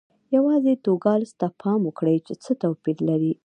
یوازې 0.35 0.73
نوګالس 0.85 1.31
ته 1.39 1.47
پام 1.61 1.79
وکړئ 1.85 2.17
چې 2.27 2.33
څه 2.43 2.51
توپیر 2.61 2.97
لري. 3.09 3.31